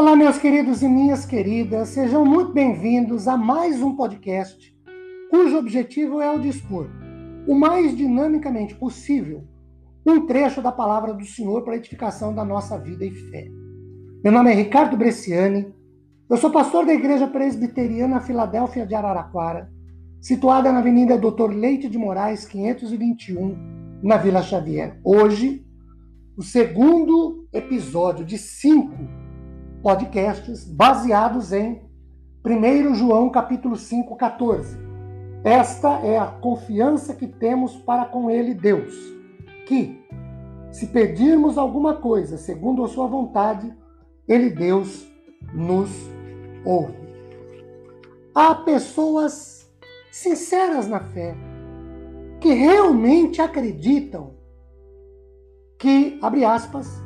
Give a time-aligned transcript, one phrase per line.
[0.00, 4.72] Olá, meus queridos e minhas queridas, sejam muito bem-vindos a mais um podcast
[5.28, 6.88] cujo objetivo é o de expor,
[7.48, 9.42] o mais dinamicamente possível,
[10.06, 13.48] um trecho da palavra do Senhor para a edificação da nossa vida e fé.
[14.22, 15.74] Meu nome é Ricardo Bresciani,
[16.30, 19.68] eu sou pastor da Igreja Presbiteriana Filadélfia de Araraquara,
[20.20, 25.00] situada na Avenida Doutor Leite de Moraes, 521, na Vila Xavier.
[25.02, 25.66] Hoje,
[26.36, 29.17] o segundo episódio de cinco
[29.82, 31.82] podcasts baseados em
[32.44, 34.76] 1 João capítulo 5, 14.
[35.44, 38.94] Esta é a confiança que temos para com ele, Deus,
[39.66, 40.04] que,
[40.72, 43.72] se pedirmos alguma coisa segundo a sua vontade,
[44.26, 45.06] ele, Deus,
[45.54, 45.90] nos
[46.64, 46.96] ouve.
[48.34, 49.70] Há pessoas
[50.10, 51.34] sinceras na fé,
[52.40, 54.34] que realmente acreditam
[55.78, 57.02] que, abre aspas,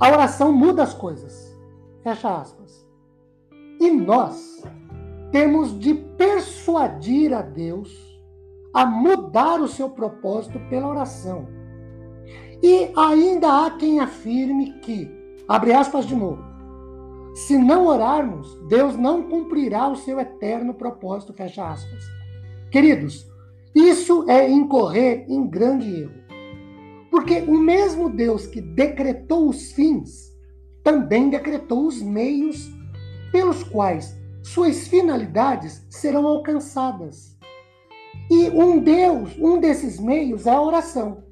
[0.00, 1.55] a oração muda as coisas.
[2.06, 2.88] Fecha aspas.
[3.80, 4.62] E nós
[5.32, 7.92] temos de persuadir a Deus
[8.72, 11.48] a mudar o seu propósito pela oração.
[12.62, 15.10] E ainda há quem afirme que,
[15.48, 16.44] abre aspas de novo,
[17.34, 22.04] se não orarmos, Deus não cumprirá o seu eterno propósito, fecha aspas.
[22.70, 23.26] Queridos,
[23.74, 26.14] isso é incorrer em grande erro.
[27.10, 30.35] Porque o mesmo Deus que decretou os fins,
[30.86, 32.72] também decretou os meios
[33.32, 37.36] pelos quais suas finalidades serão alcançadas.
[38.30, 41.24] E um Deus, um desses meios é a oração.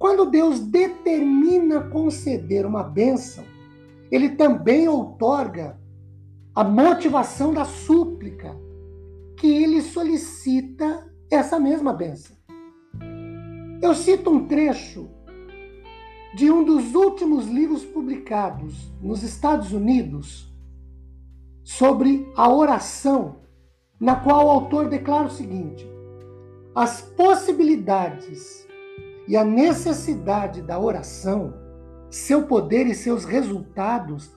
[0.00, 3.44] Quando Deus determina conceder uma bênção,
[4.10, 5.78] ele também outorga
[6.52, 8.56] a motivação da súplica,
[9.36, 12.34] que ele solicita essa mesma bênção.
[13.80, 15.08] Eu cito um trecho
[16.34, 20.52] de um dos últimos livros publicados nos Estados Unidos
[21.64, 23.40] sobre a oração,
[23.98, 25.86] na qual o autor declara o seguinte:
[26.74, 28.66] as possibilidades
[29.26, 31.54] e a necessidade da oração,
[32.10, 34.30] seu poder e seus resultados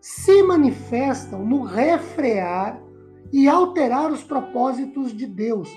[0.00, 2.78] se manifestam no refrear
[3.32, 5.68] e alterar os propósitos de Deus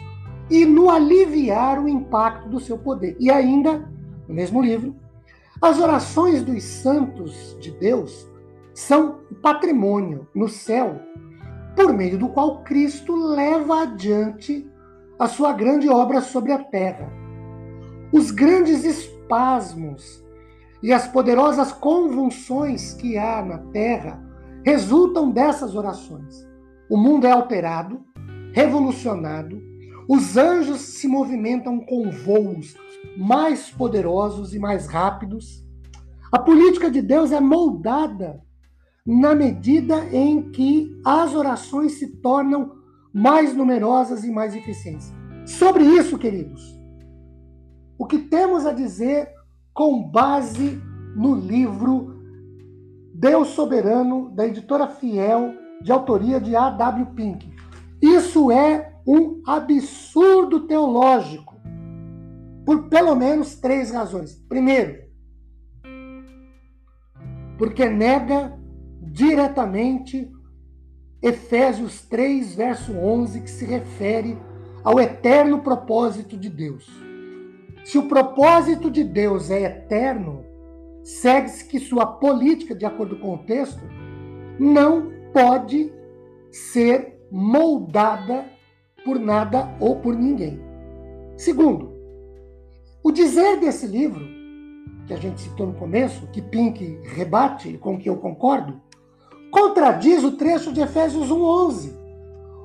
[0.49, 3.15] e no aliviar o impacto do seu poder.
[3.19, 3.89] E ainda,
[4.27, 4.95] no mesmo livro,
[5.61, 8.27] as orações dos santos de Deus
[8.73, 10.99] são patrimônio no céu,
[11.75, 14.69] por meio do qual Cristo leva adiante
[15.17, 17.11] a sua grande obra sobre a terra.
[18.13, 20.23] Os grandes espasmos
[20.83, 24.23] e as poderosas convulsões que há na terra
[24.63, 26.47] resultam dessas orações.
[26.89, 27.99] O mundo é alterado,
[28.53, 29.59] revolucionado,
[30.07, 32.75] os anjos se movimentam com voos
[33.15, 35.65] mais poderosos e mais rápidos.
[36.31, 38.41] A política de Deus é moldada
[39.05, 42.73] na medida em que as orações se tornam
[43.13, 45.13] mais numerosas e mais eficientes.
[45.45, 46.77] Sobre isso, queridos,
[47.97, 49.29] o que temos a dizer
[49.73, 50.81] com base
[51.15, 52.17] no livro
[53.13, 57.07] Deus Soberano, da editora Fiel, de autoria de A.W.
[57.15, 57.51] Pink.
[58.01, 61.56] Isso é um absurdo teológico,
[62.67, 64.35] por pelo menos três razões.
[64.49, 65.05] Primeiro,
[67.57, 68.59] porque nega
[69.01, 70.29] diretamente
[71.21, 74.37] Efésios 3, verso 11, que se refere
[74.83, 76.85] ao eterno propósito de Deus.
[77.85, 80.43] Se o propósito de Deus é eterno,
[81.05, 83.81] segue-se que sua política, de acordo com o texto,
[84.59, 85.93] não pode
[86.51, 88.45] ser moldada
[89.05, 90.59] por nada ou por ninguém.
[91.37, 91.96] Segundo,
[93.07, 94.27] o dizer desse livro,
[95.05, 98.81] que a gente citou no começo, que Pink rebate, com que eu concordo,
[99.49, 101.97] contradiz o trecho de Efésios 1:11,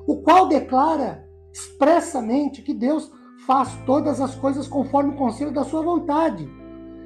[0.05, 3.09] o qual declara expressamente que Deus
[3.47, 6.45] faz todas as coisas conforme o conselho da sua vontade.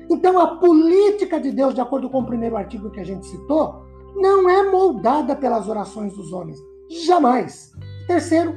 [0.09, 3.85] Então, a política de Deus, de acordo com o primeiro artigo que a gente citou,
[4.15, 6.57] não é moldada pelas orações dos homens.
[7.05, 7.71] Jamais.
[8.07, 8.55] Terceiro,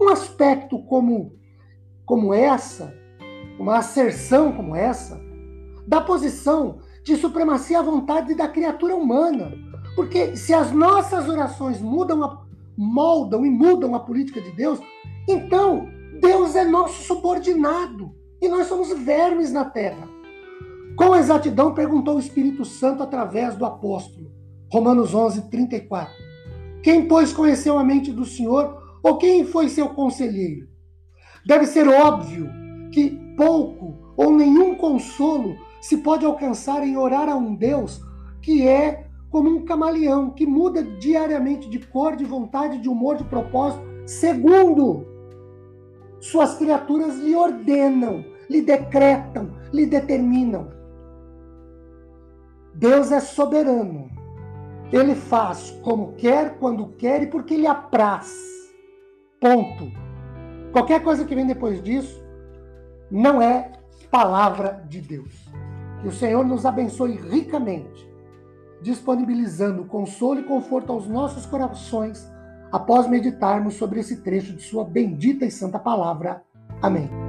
[0.00, 1.34] um aspecto como,
[2.06, 2.94] como essa,
[3.58, 5.20] uma asserção como essa,
[5.86, 9.52] da posição de supremacia à vontade da criatura humana.
[9.94, 12.44] Porque se as nossas orações mudam a,
[12.76, 14.80] moldam e mudam a política de Deus,
[15.28, 15.88] então
[16.20, 20.08] Deus é nosso subordinado e nós somos vermes na terra.
[20.96, 24.30] Com exatidão perguntou o Espírito Santo através do apóstolo.
[24.72, 26.12] Romanos 11, 34.
[26.82, 30.68] Quem, pois, conheceu a mente do Senhor ou quem foi seu conselheiro?
[31.46, 32.50] Deve ser óbvio
[32.92, 38.00] que pouco ou nenhum consolo se pode alcançar em orar a um Deus
[38.40, 43.24] que é como um camaleão que muda diariamente de cor, de vontade, de humor, de
[43.24, 45.06] propósito, segundo
[46.20, 50.70] suas criaturas lhe ordenam, lhe decretam, lhe determinam.
[52.74, 54.10] Deus é soberano.
[54.92, 58.32] Ele faz como quer, quando quer e porque lhe apraz.
[59.40, 59.90] Ponto.
[60.72, 62.25] Qualquer coisa que vem depois disso
[63.10, 63.72] não é
[64.10, 65.48] palavra de Deus.
[66.00, 68.08] Que o Senhor nos abençoe ricamente,
[68.82, 72.30] disponibilizando consolo e conforto aos nossos corações
[72.70, 76.42] após meditarmos sobre esse trecho de Sua bendita e santa palavra.
[76.82, 77.25] Amém.